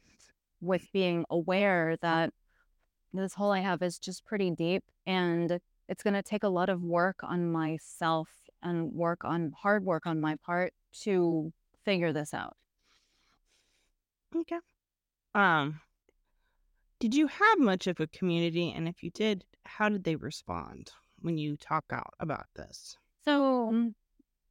with 0.61 0.87
being 0.91 1.25
aware 1.29 1.97
that 2.01 2.33
this 3.13 3.33
hole 3.33 3.51
I 3.51 3.59
have 3.59 3.81
is 3.81 3.99
just 3.99 4.25
pretty 4.25 4.51
deep 4.51 4.83
and 5.05 5.59
it's 5.87 6.03
going 6.03 6.15
to 6.15 6.23
take 6.23 6.43
a 6.43 6.49
lot 6.49 6.69
of 6.69 6.81
work 6.81 7.17
on 7.23 7.51
myself 7.51 8.29
and 8.63 8.91
work 8.93 9.23
on 9.23 9.53
hard 9.55 9.85
work 9.85 10.05
on 10.05 10.19
my 10.19 10.35
part 10.45 10.73
to 11.03 11.53
figure 11.83 12.11
this 12.11 12.33
out. 12.33 12.57
Okay. 14.35 14.59
Um 15.33 15.79
did 16.99 17.13
you 17.13 17.27
have 17.27 17.59
much 17.59 17.87
of 17.87 17.99
a 17.99 18.07
community 18.07 18.71
and 18.71 18.87
if 18.87 19.03
you 19.03 19.11
did, 19.11 19.43
how 19.65 19.89
did 19.89 20.03
they 20.03 20.15
respond 20.15 20.91
when 21.25 21.37
you 21.37 21.57
talk 21.57 21.85
out 21.91 22.13
about 22.19 22.45
this? 22.55 22.95
So, 23.25 23.71
mm, 23.73 23.93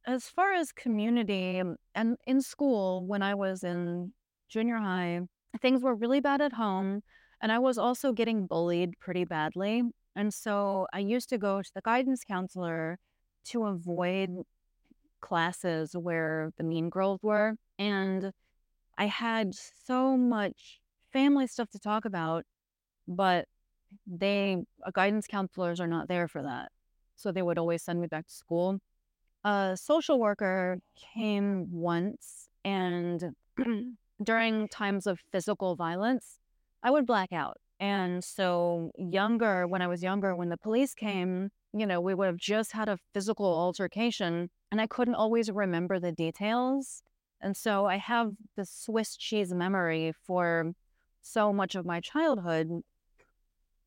as 0.05 0.25
far 0.25 0.53
as 0.53 0.71
community 0.71 1.59
um, 1.59 1.77
and 1.95 2.17
in 2.27 2.41
school, 2.41 3.05
when 3.07 3.21
I 3.21 3.33
was 3.33 3.63
in 3.63 4.11
junior 4.49 4.77
high, 4.77 5.21
things 5.61 5.81
were 5.81 5.95
really 5.95 6.19
bad 6.19 6.41
at 6.41 6.53
home. 6.53 7.01
And 7.41 7.51
I 7.51 7.59
was 7.59 7.77
also 7.77 8.11
getting 8.11 8.45
bullied 8.45 8.99
pretty 8.99 9.23
badly. 9.23 9.83
And 10.15 10.33
so 10.33 10.87
I 10.93 10.99
used 10.99 11.29
to 11.29 11.37
go 11.37 11.61
to 11.61 11.71
the 11.73 11.81
guidance 11.81 12.23
counselor 12.27 12.97
to 13.45 13.65
avoid 13.65 14.29
classes 15.21 15.95
where 15.95 16.51
the 16.57 16.63
mean 16.63 16.89
girls 16.89 17.21
were. 17.23 17.55
And 17.79 18.31
I 18.97 19.07
had 19.07 19.53
so 19.85 20.17
much 20.17 20.79
family 21.11 21.47
stuff 21.47 21.69
to 21.71 21.79
talk 21.79 22.05
about, 22.05 22.43
but 23.07 23.45
they, 24.07 24.57
uh, 24.85 24.91
guidance 24.91 25.27
counselors 25.27 25.79
are 25.79 25.87
not 25.87 26.07
there 26.07 26.27
for 26.27 26.41
that. 26.43 26.71
So 27.15 27.31
they 27.31 27.41
would 27.41 27.57
always 27.57 27.83
send 27.83 28.01
me 28.01 28.07
back 28.07 28.27
to 28.27 28.33
school. 28.33 28.79
A 29.43 29.77
social 29.79 30.19
worker 30.19 30.79
came 31.13 31.71
once 31.71 32.49
and 32.63 33.35
during 34.23 34.67
times 34.69 35.07
of 35.07 35.19
physical 35.31 35.75
violence, 35.75 36.39
I 36.83 36.91
would 36.91 37.05
black 37.05 37.31
out. 37.31 37.57
And 37.79 38.23
so, 38.23 38.91
younger, 38.97 39.67
when 39.67 39.81
I 39.81 39.87
was 39.87 40.01
younger, 40.01 40.35
when 40.35 40.49
the 40.49 40.57
police 40.57 40.93
came, 40.93 41.49
you 41.73 41.85
know, 41.85 41.99
we 41.99 42.13
would 42.13 42.27
have 42.27 42.37
just 42.37 42.71
had 42.71 42.87
a 42.87 42.97
physical 43.13 43.45
altercation 43.45 44.49
and 44.71 44.79
I 44.79 44.87
couldn't 44.87 45.15
always 45.15 45.51
remember 45.51 45.99
the 45.99 46.11
details. 46.11 47.03
And 47.41 47.55
so, 47.55 47.85
I 47.85 47.97
have 47.97 48.31
the 48.55 48.65
Swiss 48.65 49.17
cheese 49.17 49.53
memory 49.53 50.13
for 50.25 50.73
so 51.21 51.51
much 51.51 51.75
of 51.75 51.85
my 51.85 51.99
childhood. 51.99 52.81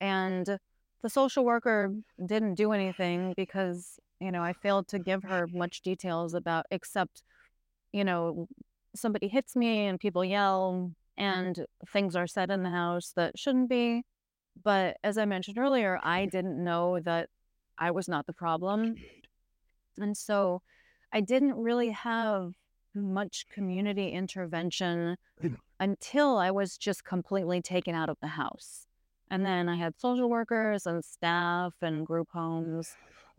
And 0.00 0.59
the 1.02 1.11
social 1.11 1.45
worker 1.45 1.95
didn't 2.25 2.55
do 2.55 2.73
anything 2.73 3.35
because, 3.37 3.99
you 4.21 4.33
know, 4.33 4.43
I 4.43 4.52
failed 4.52 4.88
to 4.88 4.99
give 4.99 5.23
her 5.25 5.47
much 5.52 5.83
details 5.83 6.35
about, 6.35 6.67
except, 6.71 7.23
you 7.93 8.05
know, 8.05 8.49
somebody 8.95 9.28
hits 9.28 9.55
me 9.55 9.87
and 9.87 10.00
people 10.00 10.25
yell 10.25 10.73
mm-hmm. 10.75 11.23
and 11.23 11.67
things 11.93 12.17
are 12.17 12.26
said 12.26 12.50
in 12.50 12.62
the 12.62 12.71
house 12.71 13.12
that 13.17 13.38
shouldn't 13.38 13.69
be. 13.69 14.02
But 14.62 14.97
as 15.05 15.19
I 15.19 15.25
mentioned 15.25 15.59
earlier, 15.59 16.00
I 16.02 16.26
didn't 16.26 16.62
know 16.62 16.99
that 17.00 17.28
I 17.78 17.93
was 17.93 18.09
not 18.09 18.26
the 18.26 18.33
problem. 18.33 18.97
And 19.99 20.17
so 20.17 20.62
I 21.12 21.21
didn't 21.21 21.55
really 21.55 21.90
have 21.90 22.55
much 22.95 23.47
community 23.52 24.11
intervention 24.11 25.17
until 25.78 26.38
I 26.38 26.50
was 26.50 26.76
just 26.76 27.05
completely 27.05 27.62
taken 27.62 27.95
out 27.95 28.09
of 28.09 28.17
the 28.21 28.28
house. 28.28 28.88
And 29.30 29.44
then 29.44 29.68
I 29.68 29.76
had 29.76 29.94
social 29.99 30.28
workers 30.28 30.87
and 30.87 31.04
staff 31.04 31.75
and 31.82 32.06
group 32.06 32.28
homes. 32.32 32.97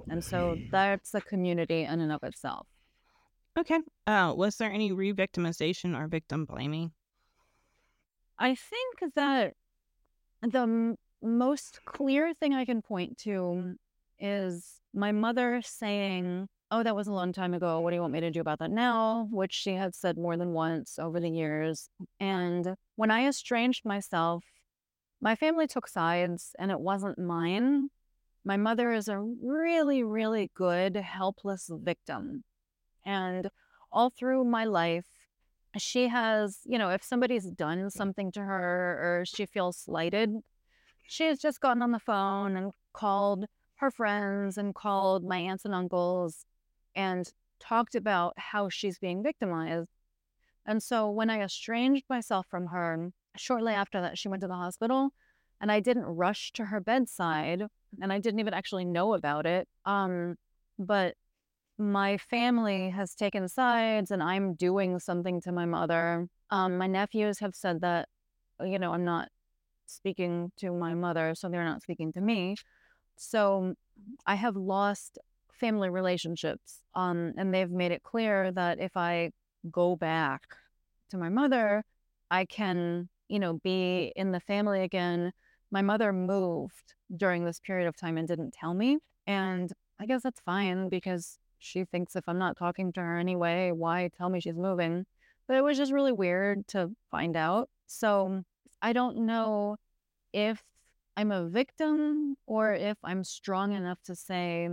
And 0.10 0.24
so 0.24 0.58
that's 0.72 1.14
a 1.14 1.22
community 1.22 1.84
in 1.84 2.00
and 2.00 2.12
of 2.12 2.24
itself. 2.24 2.68
Okay. 3.58 3.80
Uh, 4.08 4.34
was 4.36 4.58
there 4.58 4.72
any 4.72 4.92
re-victimization 4.92 5.98
or 5.98 6.08
victim 6.08 6.46
blaming? 6.46 6.92
I 8.38 8.56
think 8.56 9.14
that 9.16 9.54
the 10.42 10.62
m- 10.62 10.96
most 11.22 11.80
clear 11.86 12.34
thing 12.34 12.54
I 12.54 12.66
can 12.66 12.82
point 12.82 13.18
to 13.20 13.76
is 14.20 14.80
my 14.94 15.12
mother 15.12 15.62
saying, 15.64 16.48
Oh, 16.72 16.84
that 16.84 16.96
was 16.96 17.08
a 17.08 17.12
long 17.12 17.34
time 17.34 17.56
ago. 17.56 17.80
What 17.80 17.90
do 17.90 17.96
you 17.96 18.02
want 18.02 18.14
me 18.14 18.20
to 18.20 18.30
do 18.30 18.42
about 18.42 18.60
that 18.60 18.70
now? 18.70 19.28
Which 19.32 19.54
she 19.54 19.74
had 19.74 19.96
said 19.96 20.18
more 20.18 20.38
than 20.38 20.54
once 20.54 21.00
over 21.00 21.20
the 21.20 21.30
years. 21.30 21.90
And 22.20 22.76
when 22.96 23.10
I 23.10 23.28
estranged 23.28 23.86
myself, 23.86 24.44
my 25.22 25.36
family 25.36 25.68
took 25.68 25.88
sides 25.88 26.56
and 26.58 26.72
it 26.72 26.80
wasn't 26.80 27.20
mine. 27.20 27.90
My 28.46 28.58
mother 28.58 28.92
is 28.92 29.08
a 29.08 29.20
really, 29.20 30.04
really 30.04 30.52
good, 30.54 30.96
helpless 30.96 31.70
victim. 31.72 32.44
And 33.06 33.50
all 33.92 34.10
through 34.10 34.46
my 34.46 34.66
life, 34.66 35.06
she 35.78 36.08
has, 36.08 36.60
you 36.66 36.78
know, 36.78 36.90
if 36.90 37.04
somebody's 37.04 37.46
done 37.46 37.90
something 37.90 38.32
to 38.32 38.42
her 38.42 39.20
or 39.20 39.24
she 39.26 39.46
feels 39.46 39.78
slighted, 39.78 40.32
she 41.04 41.26
has 41.26 41.40
just 41.40 41.60
gotten 41.60 41.82
on 41.82 41.92
the 41.92 42.00
phone 42.00 42.56
and 42.56 42.72
called 42.94 43.46
her 43.76 43.92
friends 43.92 44.58
and 44.58 44.74
called 44.74 45.24
my 45.24 45.38
aunts 45.38 45.66
and 45.66 45.74
uncles 45.74 46.46
and 46.96 47.32
talked 47.60 47.96
about 47.96 48.34
how 48.38 48.70
she's 48.70 49.00
being 49.00 49.22
victimized. 49.22 49.90
And 50.66 50.82
so 50.82 51.10
when 51.10 51.30
I 51.30 51.42
estranged 51.42 52.06
myself 52.10 52.46
from 52.50 52.68
her, 52.68 53.12
shortly 53.36 53.74
after 53.74 54.02
that, 54.02 54.18
she 54.18 54.28
went 54.28 54.42
to 54.42 54.48
the 54.48 54.56
hospital 54.56 55.10
and 55.62 55.72
I 55.72 55.80
didn't 55.80 56.06
rush 56.06 56.52
to 56.54 56.66
her 56.66 56.80
bedside 56.80 57.64
and 58.02 58.14
I 58.14 58.20
didn't 58.20 58.40
even 58.40 58.54
actually 58.54 58.86
know 58.86 59.14
about 59.14 59.46
it. 59.46 59.68
Um, 59.86 60.36
but 60.78 61.16
my 61.78 62.18
family 62.18 62.90
has 62.90 63.16
taken 63.16 63.48
sides 63.48 64.12
and 64.12 64.22
I'm 64.22 64.54
doing 64.54 65.00
something 65.00 65.42
to 65.42 65.52
my 65.52 65.66
mother. 65.66 66.28
Um, 66.50 66.78
my 66.78 66.88
nephews 66.88 67.40
have 67.40 67.56
said 67.56 67.82
that, 67.82 68.08
you 68.62 68.80
know, 68.80 68.94
I'm 68.94 69.06
not 69.06 69.30
speaking 69.86 70.52
to 70.58 70.72
my 70.72 70.94
mother, 70.94 71.34
so 71.36 71.50
they're 71.50 71.64
not 71.64 71.82
speaking 71.82 72.14
to 72.14 72.22
me. 72.22 72.56
So 73.18 73.74
I 74.26 74.36
have 74.36 74.56
lost 74.56 75.18
family 75.60 75.90
relationships. 75.90 76.80
Um, 76.96 77.34
and 77.38 77.54
they've 77.54 77.70
made 77.70 77.92
it 77.92 78.04
clear 78.04 78.52
that 78.52 78.80
if 78.80 78.96
I 78.96 79.32
go 79.70 79.96
back 79.96 80.42
to 81.10 81.18
my 81.18 81.30
mother, 81.30 81.84
I 82.32 82.46
can, 82.46 83.10
you 83.30 83.40
know, 83.40 83.60
be 83.64 84.12
in 84.16 84.32
the 84.32 84.40
family 84.40 84.82
again. 84.82 85.32
My 85.72 85.82
mother 85.82 86.12
moved 86.12 86.96
during 87.16 87.46
this 87.46 87.60
period 87.60 87.88
of 87.88 87.96
time 87.96 88.18
and 88.18 88.28
didn't 88.28 88.54
tell 88.54 88.74
me. 88.74 88.98
And 89.28 89.72
I 90.00 90.06
guess 90.06 90.24
that's 90.24 90.42
fine 90.42 90.90
because 90.90 91.38
she 91.60 91.86
thinks 91.86 92.16
if 92.16 92.28
I'm 92.28 92.40
not 92.40 92.58
talking 92.58 92.92
to 92.94 93.02
her 93.02 93.18
anyway, 93.18 93.72
why 93.72 94.10
tell 94.18 94.30
me 94.30 94.40
she's 94.40 94.58
moving? 94.58 95.06
But 95.48 95.58
it 95.58 95.64
was 95.64 95.78
just 95.78 95.92
really 95.92 96.12
weird 96.12 96.68
to 96.70 96.92
find 97.12 97.36
out. 97.36 97.70
So 97.88 98.44
I 98.82 98.94
don't 98.94 99.26
know 99.26 99.78
if 100.34 100.64
I'm 101.18 101.32
a 101.32 101.50
victim 101.50 102.38
or 102.48 102.74
if 102.74 102.98
I'm 103.04 103.24
strong 103.24 103.74
enough 103.74 104.02
to 104.06 104.16
say, 104.16 104.70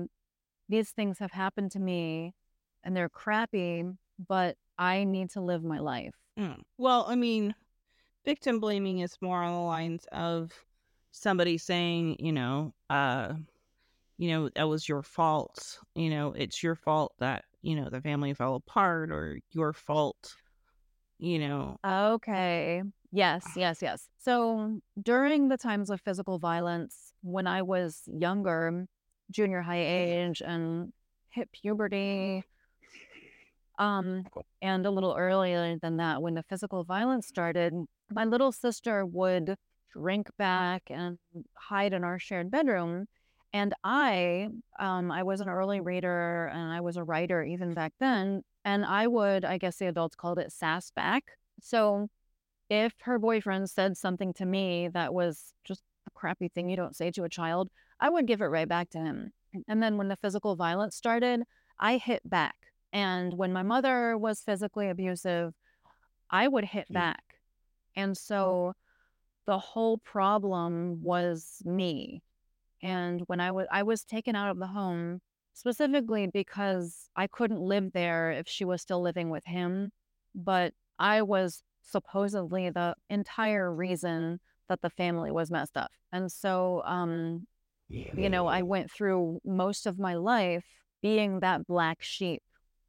these 0.69 0.91
things 0.91 1.19
have 1.19 1.33
happened 1.33 1.73
to 1.73 1.81
me 1.81 2.35
and 2.85 2.97
they're 2.97 3.09
crappy, 3.09 3.85
but 4.29 4.57
I 4.79 5.05
need 5.05 5.31
to 5.31 5.41
live 5.41 5.65
my 5.65 5.79
life. 5.79 6.15
Mm. 6.39 6.61
Well, 6.79 7.07
I 7.09 7.17
mean, 7.17 7.55
victim 8.27 8.59
blaming 8.61 8.99
is 8.99 9.17
more 9.23 9.43
on 9.43 9.55
the 9.55 9.61
lines 9.61 10.05
of 10.13 10.53
somebody 11.13 11.57
saying, 11.57 12.17
you 12.19 12.33
know, 12.33 12.75
uh, 12.91 13.33
you 14.19 14.31
know, 14.31 14.51
that 14.55 14.69
was 14.69 14.87
your 14.89 15.03
fault. 15.03 15.79
You 15.95 16.11
know, 16.11 16.33
it's 16.37 16.63
your 16.63 16.75
fault 16.75 17.15
that, 17.21 17.45
you 17.63 17.77
know, 17.77 17.89
the 17.89 18.03
family 18.03 18.35
fell 18.35 18.57
apart 18.57 19.11
or 19.11 19.39
your 19.53 19.73
fault, 19.73 20.35
you 21.19 21.39
know. 21.39 21.79
Okay. 21.87 22.83
Yes, 23.13 23.47
yes, 23.57 23.81
yes. 23.81 24.09
So 24.19 24.81
during 25.01 25.49
the 25.49 25.57
times 25.57 25.89
of 25.89 26.01
physical 26.01 26.39
violence, 26.39 27.13
when 27.23 27.47
I 27.47 27.63
was 27.63 28.03
younger, 28.07 28.87
junior 29.31 29.63
high 29.63 29.85
age 29.85 30.43
and 30.45 30.93
hit 31.31 31.51
puberty, 31.53 32.43
um, 33.79 34.25
and 34.63 34.87
a 34.87 34.91
little 34.91 35.15
earlier 35.17 35.79
than 35.79 35.97
that, 35.99 36.23
when 36.23 36.35
the 36.35 36.45
physical 36.45 36.85
violence 36.85 37.27
started, 37.27 37.73
my 38.11 38.25
little 38.25 38.53
sister 38.53 39.05
would 39.05 39.57
shrink 39.93 40.29
back 40.39 40.83
and 40.91 41.19
hide 41.55 41.93
in 41.93 42.05
our 42.05 42.19
shared 42.19 42.51
bedroom 42.51 43.07
and 43.57 43.73
I, 43.83 44.49
um, 44.79 45.11
I 45.11 45.23
was 45.23 45.41
an 45.41 45.49
early 45.49 45.81
reader 45.81 46.51
and 46.53 46.71
I 46.73 46.83
was 46.83 46.99
a 46.99 47.05
writer 47.05 47.43
even 47.43 47.73
back 47.73 47.95
then. 47.99 48.43
And 48.67 48.85
I 48.85 49.07
would, 49.07 49.47
I 49.47 49.57
guess 49.57 49.77
the 49.77 49.87
adults 49.87 50.15
called 50.15 50.39
it 50.39 50.53
sass 50.53 50.91
back. 50.91 51.25
So 51.63 52.09
if 52.69 52.93
her 53.03 53.19
boyfriend 53.19 53.71
said 53.71 53.97
something 53.97 54.35
to 54.35 54.45
me 54.45 54.89
that 54.89 55.15
was 55.15 55.55
just 55.65 55.83
a 56.07 56.11
crappy 56.11 56.49
thing 56.49 56.69
you 56.69 56.77
don't 56.77 56.95
say 56.95 57.11
to 57.13 57.25
a 57.25 57.31
child, 57.31 57.71
I 57.99 58.11
would 58.11 58.27
give 58.27 58.43
it 58.43 58.47
right 58.47 58.69
back 58.69 58.91
to 58.91 58.99
him. 58.99 59.33
And 59.67 59.83
then 59.83 59.97
when 59.97 60.09
the 60.09 60.17
physical 60.17 60.55
violence 60.55 60.95
started, 60.95 61.43
I 61.79 61.97
hit 61.97 62.29
back. 62.29 62.57
And 62.93 63.35
when 63.35 63.53
my 63.53 63.63
mother 63.63 64.17
was 64.17 64.41
physically 64.41 64.89
abusive, 64.89 65.55
I 66.31 66.49
would 66.49 66.65
hit 66.65 66.93
back. 66.93 67.23
And 67.95 68.17
so 68.17 68.75
the 69.47 69.59
whole 69.59 69.99
problem 69.99 71.03
was 71.03 71.63
me. 71.65 72.23
And 72.83 73.23
when 73.27 73.41
I 73.41 73.51
was 73.53 73.67
I 73.71 73.83
was 73.83 74.05
taken 74.05 74.37
out 74.37 74.51
of 74.51 74.59
the 74.59 74.67
home 74.67 75.21
specifically 75.55 76.27
because 76.27 77.09
I 77.17 77.27
couldn't 77.27 77.61
live 77.61 77.93
there 77.93 78.31
if 78.33 78.49
she 78.49 78.65
was 78.65 78.83
still 78.83 79.01
living 79.01 79.31
with 79.31 79.45
him, 79.47 79.91
but 80.35 80.75
I 80.99 81.23
was 81.23 81.63
supposedly 81.83 82.71
the 82.71 82.95
entire 83.09 83.73
reason 83.73 84.41
that 84.69 84.83
the 84.83 84.91
family 84.91 85.31
was 85.31 85.51
messed 85.51 85.77
up. 85.77 85.91
And 86.13 86.31
so 86.31 86.83
um 86.85 87.47
you 88.17 88.29
know, 88.31 88.47
I 88.47 88.63
went 88.63 88.91
through 88.91 89.41
most 89.45 89.87
of 89.87 89.99
my 89.99 90.15
life 90.15 90.67
being 91.03 91.41
that 91.41 91.67
black 91.67 92.03
sheep 92.03 92.43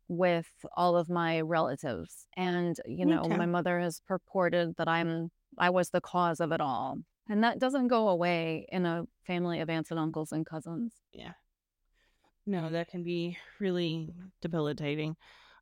with 0.07 0.47
all 0.75 0.95
of 0.97 1.09
my 1.09 1.41
relatives. 1.41 2.27
And, 2.35 2.75
you 2.85 3.05
know, 3.05 3.23
my 3.27 3.45
mother 3.45 3.79
has 3.79 4.01
purported 4.07 4.75
that 4.77 4.87
I'm 4.87 5.31
I 5.57 5.69
was 5.71 5.89
the 5.89 6.01
cause 6.01 6.39
of 6.39 6.51
it 6.51 6.61
all. 6.61 6.99
And 7.29 7.43
that 7.43 7.59
doesn't 7.59 7.87
go 7.89 8.09
away 8.09 8.67
in 8.71 8.85
a 8.85 9.05
family 9.25 9.59
of 9.59 9.69
aunts 9.69 9.91
and 9.91 9.99
uncles 9.99 10.31
and 10.31 10.45
cousins. 10.45 10.93
Yeah. 11.13 11.33
no, 12.45 12.69
that 12.69 12.87
can 12.89 13.03
be 13.03 13.37
really 13.59 14.13
debilitating. 14.41 15.15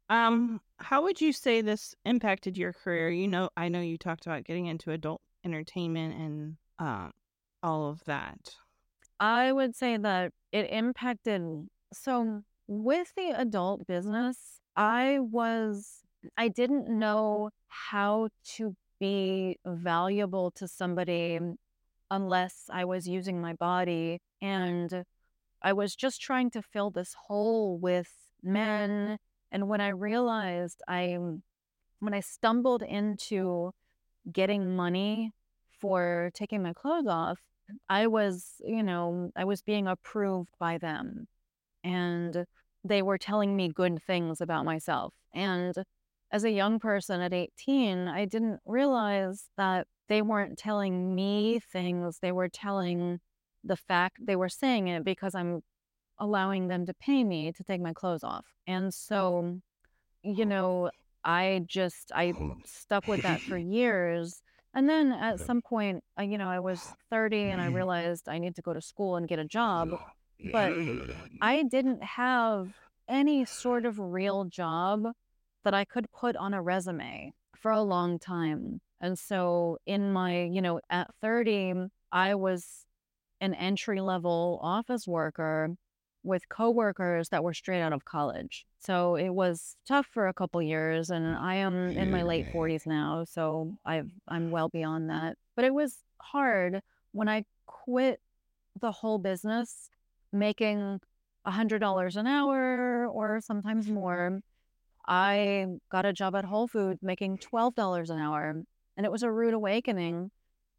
Um, 0.10 0.62
how 0.78 1.04
would 1.04 1.20
you 1.20 1.34
say 1.34 1.62
this 1.62 1.96
impacted 2.06 2.58
your 2.58 2.74
career? 2.74 3.10
You 3.10 3.28
know, 3.28 3.50
I 3.58 3.70
know 3.70 3.82
you 3.82 3.98
talked 3.98 4.25
about 4.28 4.44
getting 4.44 4.68
into 4.68 4.92
adult 4.92 5.22
entertainment 5.44 6.16
and 6.16 6.58
um 6.80 7.12
all 7.64 7.90
of 7.90 8.04
that. 8.06 8.56
I 9.20 9.52
would 9.52 9.75
say 9.75 9.98
that 9.98 10.34
it 10.52 10.70
impacted. 10.72 11.42
So, 11.94 12.44
with 12.67 13.13
the 13.15 13.29
adult 13.29 13.88
business, 13.88 14.60
I 14.75 15.19
was, 15.19 16.01
I 16.38 16.48
didn't 16.48 16.88
know 16.88 17.50
how 17.67 18.29
to 18.55 18.75
be 19.00 19.57
valuable 19.65 20.51
to 20.51 20.67
somebody 20.67 21.39
unless 22.10 22.69
I 22.72 22.86
was 22.86 23.07
using 23.07 23.41
my 23.41 23.53
body. 23.53 24.19
And 24.41 25.03
I 25.62 25.74
was 25.74 25.95
just 25.95 26.22
trying 26.22 26.51
to 26.51 26.62
fill 26.62 26.91
this 26.91 27.15
hole 27.27 27.77
with 27.77 28.12
men. 28.43 29.17
And 29.51 29.67
when 29.67 29.81
I 29.81 29.89
realized 29.89 30.81
I, 30.88 31.17
when 32.00 32.13
I 32.13 32.19
stumbled 32.19 32.84
into 32.84 33.72
getting 34.31 34.75
money 34.75 35.31
for 35.79 36.31
taking 36.34 36.63
my 36.63 36.74
clothes 36.74 37.07
off, 37.07 37.39
I 37.89 38.07
was, 38.07 38.62
you 38.63 38.84
know, 38.84 39.31
I 39.36 39.45
was 39.45 39.62
being 39.62 39.88
approved 39.88 40.51
by 40.60 40.77
them. 40.77 41.27
And 41.86 42.46
they 42.84 43.01
were 43.01 43.18
telling 43.18 43.56
me 43.56 43.70
good 43.70 44.01
things 44.06 44.42
about 44.42 44.65
myself. 44.65 45.13
And 45.34 45.74
as 46.32 46.44
a 46.44 46.51
young 46.51 46.80
person 46.80 47.22
at 47.22 47.34
18, 47.34 48.08
I 48.08 48.25
didn't 48.25 48.60
realize 48.65 49.50
that 49.58 49.88
they 50.10 50.22
weren't 50.22 50.58
telling 50.58 51.15
me 51.15 51.60
things. 51.72 52.20
They 52.22 52.32
were 52.32 52.50
telling 52.50 53.20
the 53.63 53.75
fact 53.75 54.18
they 54.25 54.36
were 54.36 54.50
saying 54.50 54.88
it 54.88 55.04
because 55.04 55.36
I'm 55.36 55.62
allowing 56.20 56.68
them 56.68 56.86
to 56.86 56.94
pay 56.94 57.24
me 57.24 57.51
to 57.51 57.63
take 57.63 57.82
my 57.82 57.94
clothes 57.94 58.24
off. 58.24 58.46
And 58.68 58.94
so, 58.94 59.60
you 60.24 60.46
know, 60.46 60.92
I 61.24 61.63
just, 61.68 62.12
I 62.13 62.34
stuck 62.65 63.08
with 63.08 63.24
that 63.24 63.42
for 63.42 63.58
years. 63.80 64.42
And 64.74 64.89
then 64.89 65.12
at 65.12 65.39
some 65.39 65.62
point, 65.62 66.04
uh, 66.20 66.24
you 66.24 66.38
know, 66.38 66.50
I 66.50 66.60
was 66.60 66.94
30 67.10 67.44
and 67.44 67.62
I 67.62 67.68
realized 67.80 68.27
I 68.30 68.38
need 68.39 68.56
to 68.56 68.62
go 68.62 68.74
to 68.74 68.82
school 68.82 69.15
and 69.15 69.27
get 69.27 69.39
a 69.39 69.46
job. 69.46 69.98
But 70.51 70.74
I 71.42 71.63
didn't 71.63 72.04
have 72.04 72.74
any 73.08 73.46
sort 73.46 73.86
of 73.86 74.00
real 74.00 74.46
job 74.46 75.08
that 75.63 75.74
I 75.74 75.86
could 75.86 76.12
put 76.12 76.36
on 76.36 76.54
a 76.54 76.62
resume 76.62 77.34
for 77.56 77.72
a 77.72 77.82
long 77.82 78.20
time. 78.20 78.82
And 79.01 79.18
so 79.18 79.77
in 79.86 80.13
my, 80.13 80.44
you 80.44 80.62
know, 80.62 80.80
at 80.89 81.13
30, 81.22 81.88
I 82.12 82.36
was 82.36 82.86
an 83.42 83.54
entry 83.54 84.01
level 84.01 84.60
office 84.62 85.08
worker 85.08 85.75
with 86.24 86.50
coworkers 86.50 87.30
that 87.30 87.44
were 87.44 87.54
straight 87.54 87.82
out 87.82 87.94
of 87.94 88.06
college. 88.06 88.65
So 88.80 89.15
it 89.15 89.30
was 89.30 89.75
tough 89.88 90.08
for 90.08 90.27
a 90.27 90.34
couple 90.34 90.62
years 90.62 91.10
and 91.10 91.36
I 91.36 91.56
am 91.56 91.75
in 91.75 92.10
my 92.12 92.24
late 92.24 92.51
40s 92.51 92.88
now, 92.88 93.25
so 93.25 93.77
I've 93.86 94.10
I'm 94.27 94.50
well 94.50 94.70
beyond 94.70 95.10
that. 95.10 95.38
But 95.56 95.65
it 95.65 95.74
was 95.74 95.98
hard 96.20 96.82
when 97.12 97.30
I 97.30 97.46
quit 97.68 98.20
the 98.80 98.92
whole 98.92 99.20
business 99.20 99.89
making 100.36 101.00
$100 101.48 102.15
an 102.15 102.27
hour 102.27 103.08
or 103.08 103.39
sometimes 103.42 103.88
more. 103.88 104.39
I 105.08 105.68
got 105.92 106.06
a 106.06 106.13
job 106.13 106.36
at 106.36 106.46
Whole 106.46 106.68
Foods 106.68 107.01
making 107.04 107.38
$12 107.38 108.10
an 108.10 108.20
hour 108.20 108.63
and 108.98 109.06
it 109.06 109.12
was 109.12 109.24
a 109.24 109.32
rude 109.32 109.54
awakening 109.54 110.32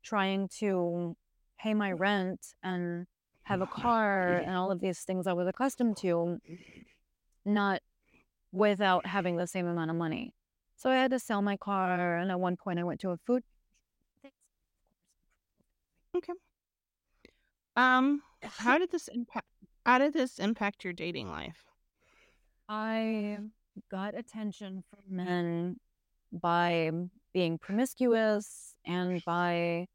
trying 0.02 0.48
to 0.60 1.16
pay 1.58 1.74
my 1.74 1.92
rent 1.92 2.54
and 2.62 3.06
have 3.44 3.60
a 3.60 3.66
car 3.82 4.38
and 4.38 4.54
all 4.54 4.70
of 4.70 4.80
these 4.80 5.00
things 5.00 5.26
I 5.26 5.32
was 5.32 5.46
accustomed 5.46 5.96
to, 5.98 6.38
not 7.44 7.80
without 8.52 9.06
having 9.06 9.36
the 9.36 9.46
same 9.46 9.66
amount 9.66 9.90
of 9.90 9.96
money. 9.96 10.32
So 10.76 10.90
I 10.90 10.96
had 10.96 11.10
to 11.12 11.18
sell 11.18 11.40
my 11.40 11.56
car, 11.56 12.18
and 12.18 12.30
at 12.30 12.38
one 12.38 12.56
point 12.56 12.78
I 12.78 12.84
went 12.84 13.00
to 13.00 13.10
a 13.10 13.16
food. 13.16 13.42
Okay. 16.14 16.32
Um, 17.76 18.22
how 18.42 18.78
did 18.78 18.90
this 18.90 19.08
impact? 19.08 19.46
How 19.86 19.98
did 19.98 20.14
this 20.14 20.40
impact 20.40 20.82
your 20.82 20.92
dating 20.92 21.30
life? 21.30 21.64
I 22.68 23.38
got 23.88 24.18
attention 24.18 24.82
from 24.90 25.16
men 25.16 25.76
by 26.32 26.90
being 27.32 27.56
promiscuous 27.56 28.74
and 28.84 29.24
by 29.24 29.86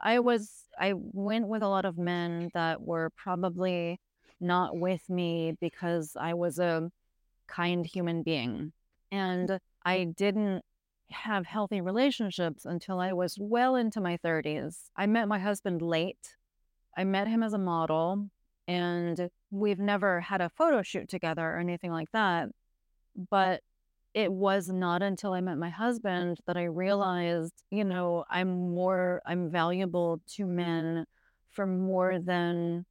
I 0.00 0.20
was 0.20 0.64
I 0.80 0.94
went 0.96 1.48
with 1.48 1.62
a 1.62 1.68
lot 1.68 1.84
of 1.84 1.98
men 1.98 2.48
that 2.54 2.80
were 2.80 3.10
probably 3.10 4.00
not 4.40 4.78
with 4.78 5.10
me 5.10 5.54
because 5.60 6.16
I 6.18 6.32
was 6.32 6.58
a 6.58 6.90
kind 7.46 7.84
human 7.84 8.22
being. 8.22 8.72
And 9.12 9.60
I 9.84 10.04
didn't 10.04 10.64
have 11.10 11.44
healthy 11.44 11.82
relationships 11.82 12.64
until 12.64 13.00
I 13.00 13.12
was 13.12 13.36
well 13.38 13.76
into 13.76 14.00
my 14.00 14.16
30s. 14.16 14.88
I 14.96 15.04
met 15.04 15.28
my 15.28 15.40
husband 15.40 15.82
late. 15.82 16.36
I 16.96 17.04
met 17.04 17.28
him 17.28 17.42
as 17.42 17.52
a 17.52 17.58
model, 17.58 18.30
and 18.68 19.30
we've 19.50 19.78
never 19.78 20.20
had 20.20 20.40
a 20.40 20.50
photo 20.50 20.82
shoot 20.82 21.08
together 21.08 21.42
or 21.42 21.58
anything 21.58 21.92
like 21.92 22.10
that. 22.12 22.48
But 23.30 23.62
it 24.14 24.32
was 24.32 24.68
not 24.68 25.02
until 25.02 25.34
I 25.34 25.40
met 25.40 25.58
my 25.58 25.68
husband 25.68 26.38
that 26.46 26.56
I 26.56 26.64
realized, 26.64 27.62
you 27.70 27.84
know, 27.84 28.24
I'm 28.30 28.74
more, 28.74 29.20
I'm 29.26 29.50
valuable 29.50 30.20
to 30.36 30.46
men 30.46 31.04
for 31.50 31.66
more 31.66 32.18
than 32.18 32.86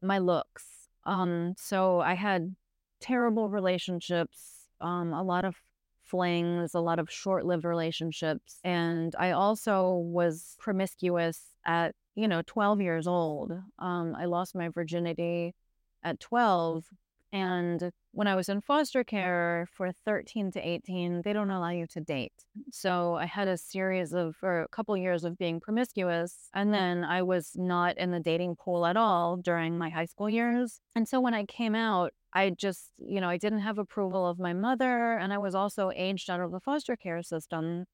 my 0.00 0.18
looks. 0.18 0.88
Um, 1.04 1.54
so 1.58 2.00
I 2.00 2.14
had 2.14 2.56
terrible 3.00 3.48
relationships, 3.48 4.66
um, 4.80 5.12
a 5.12 5.22
lot 5.22 5.44
of 5.44 5.56
flings, 6.02 6.74
a 6.74 6.80
lot 6.80 6.98
of 6.98 7.10
short 7.10 7.44
lived 7.44 7.64
relationships. 7.64 8.58
And 8.64 9.14
I 9.18 9.32
also 9.32 9.92
was 9.92 10.56
promiscuous 10.58 11.50
at, 11.64 11.94
you 12.16 12.26
know, 12.26 12.42
12 12.46 12.80
years 12.80 13.06
old. 13.06 13.52
Um, 13.78 14.16
I 14.18 14.24
lost 14.24 14.54
my 14.54 14.68
virginity 14.70 15.54
at 16.02 16.18
12 16.18 16.84
and 17.32 17.90
when 18.12 18.28
I 18.28 18.34
was 18.34 18.48
in 18.48 18.62
foster 18.62 19.04
care 19.04 19.68
for 19.72 19.92
13 19.92 20.52
to 20.52 20.60
18, 20.60 21.22
they 21.22 21.34
don't 21.34 21.50
allow 21.50 21.68
you 21.68 21.86
to 21.88 22.00
date. 22.00 22.32
So 22.70 23.14
I 23.16 23.26
had 23.26 23.46
a 23.46 23.58
series 23.58 24.14
of, 24.14 24.36
or 24.42 24.62
a 24.62 24.68
couple 24.68 24.96
years 24.96 25.24
of 25.24 25.36
being 25.36 25.60
promiscuous. 25.60 26.48
And 26.54 26.72
then 26.72 27.04
I 27.04 27.22
was 27.22 27.52
not 27.54 27.98
in 27.98 28.10
the 28.10 28.20
dating 28.20 28.56
pool 28.56 28.86
at 28.86 28.96
all 28.96 29.36
during 29.36 29.76
my 29.76 29.90
high 29.90 30.06
school 30.06 30.30
years. 30.30 30.80
And 30.94 31.06
so 31.06 31.20
when 31.20 31.34
I 31.34 31.44
came 31.44 31.74
out, 31.74 32.12
I 32.32 32.50
just, 32.50 32.92
you 32.98 33.20
know, 33.20 33.28
I 33.28 33.36
didn't 33.36 33.60
have 33.60 33.78
approval 33.78 34.26
of 34.26 34.38
my 34.38 34.52
mother. 34.52 35.18
And 35.18 35.32
I 35.32 35.38
was 35.38 35.54
also 35.54 35.90
aged 35.94 36.30
out 36.30 36.40
of 36.40 36.52
the 36.52 36.60
foster 36.60 36.96
care 36.96 37.22
system 37.22 37.84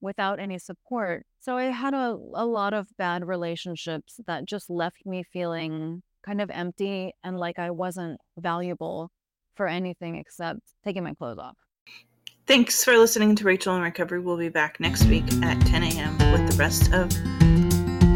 without 0.00 0.40
any 0.40 0.58
support. 0.58 1.26
So 1.40 1.56
I 1.56 1.64
had 1.64 1.94
a, 1.94 2.16
a 2.34 2.46
lot 2.46 2.74
of 2.74 2.88
bad 2.96 3.26
relationships 3.26 4.20
that 4.26 4.46
just 4.46 4.70
left 4.70 5.04
me 5.04 5.24
feeling 5.32 6.02
kind 6.24 6.40
of 6.40 6.50
empty 6.50 7.12
and 7.24 7.38
like 7.38 7.58
I 7.58 7.70
wasn't 7.70 8.20
valuable 8.38 9.10
for 9.54 9.66
anything 9.66 10.16
except 10.16 10.60
taking 10.84 11.04
my 11.04 11.14
clothes 11.14 11.38
off. 11.38 11.56
Thanks 12.46 12.82
for 12.82 12.96
listening 12.96 13.34
to 13.36 13.44
Rachel 13.44 13.76
in 13.76 13.82
Recovery. 13.82 14.20
We'll 14.20 14.38
be 14.38 14.48
back 14.48 14.80
next 14.80 15.04
week 15.04 15.24
at 15.42 15.60
10 15.66 15.82
a.m. 15.82 16.16
with 16.32 16.50
the 16.50 16.56
rest 16.56 16.92
of 16.94 17.10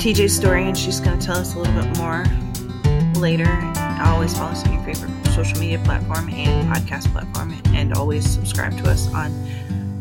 TJ's 0.01 0.35
story, 0.35 0.67
and 0.67 0.77
she's 0.77 1.01
going 1.01 1.19
to 1.19 1.27
tell 1.27 1.37
us 1.37 1.55
a 1.55 1.59
little 1.59 1.75
bit 1.83 1.99
more 1.99 2.25
later. 3.21 3.47
Always 4.01 4.35
follow 4.35 4.53
us 4.53 4.67
on 4.67 4.73
your 4.73 4.83
favorite 4.85 5.27
social 5.33 5.59
media 5.59 5.79
platform 5.81 6.31
and 6.31 6.75
podcast 6.75 7.13
platform, 7.13 7.55
and 7.75 7.93
always 7.93 8.29
subscribe 8.29 8.77
to 8.79 8.91
us 8.91 9.13
on 9.13 9.33